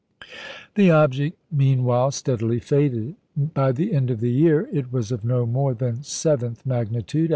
The 0.73 0.89
object, 0.89 1.37
meanwhile, 1.51 2.09
steadily 2.09 2.57
faded. 2.57 3.17
By 3.37 3.71
the 3.71 3.93
end 3.93 4.09
of 4.09 4.19
the 4.19 4.31
year 4.31 4.67
it 4.73 4.91
was 4.91 5.11
of 5.11 5.23
no 5.23 5.45
more 5.45 5.75
than 5.75 6.01
seventh 6.01 6.65
magnitude. 6.65 7.29